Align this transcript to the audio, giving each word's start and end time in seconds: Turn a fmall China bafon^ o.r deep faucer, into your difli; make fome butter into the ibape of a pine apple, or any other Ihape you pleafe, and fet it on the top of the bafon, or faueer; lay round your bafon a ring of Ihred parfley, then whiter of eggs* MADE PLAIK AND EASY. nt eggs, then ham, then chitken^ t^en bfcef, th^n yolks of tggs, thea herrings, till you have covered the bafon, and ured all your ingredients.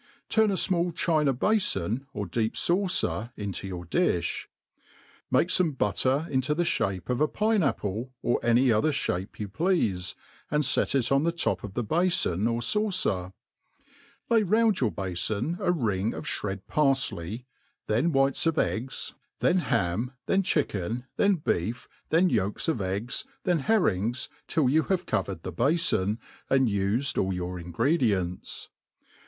Turn 0.29 0.49
a 0.49 0.55
fmall 0.55 0.95
China 0.95 1.31
bafon^ 1.31 2.07
o.r 2.15 2.25
deep 2.25 2.53
faucer, 2.55 3.29
into 3.37 3.67
your 3.67 3.85
difli; 3.85 4.47
make 5.29 5.49
fome 5.49 5.77
butter 5.77 6.25
into 6.31 6.55
the 6.55 6.63
ibape 6.63 7.07
of 7.07 7.21
a 7.21 7.27
pine 7.27 7.61
apple, 7.61 8.11
or 8.23 8.39
any 8.41 8.71
other 8.71 8.91
Ihape 8.91 9.37
you 9.37 9.47
pleafe, 9.47 10.15
and 10.49 10.65
fet 10.65 10.95
it 10.95 11.11
on 11.11 11.21
the 11.23 11.31
top 11.31 11.63
of 11.63 11.75
the 11.75 11.83
bafon, 11.83 12.49
or 12.51 12.61
faueer; 12.61 13.31
lay 14.27 14.41
round 14.41 14.79
your 14.79 14.91
bafon 14.91 15.59
a 15.59 15.71
ring 15.71 16.15
of 16.15 16.25
Ihred 16.25 16.61
parfley, 16.67 17.45
then 17.85 18.11
whiter 18.11 18.49
of 18.49 18.57
eggs* 18.57 19.13
MADE 19.39 19.53
PLAIK 19.53 19.53
AND 19.53 19.61
EASY. 19.61 19.61
nt 19.61 19.63
eggs, 19.67 19.67
then 19.67 19.69
ham, 19.69 20.11
then 20.25 20.41
chitken^ 20.41 21.03
t^en 21.19 21.43
bfcef, 21.43 21.87
th^n 22.09 22.31
yolks 22.31 22.67
of 22.67 22.77
tggs, 22.79 23.25
thea 23.43 23.57
herrings, 23.57 24.29
till 24.47 24.67
you 24.67 24.81
have 24.81 25.05
covered 25.05 25.43
the 25.43 25.53
bafon, 25.53 26.17
and 26.49 26.67
ured 26.69 27.23
all 27.23 27.31
your 27.31 27.59
ingredients. 27.59 28.69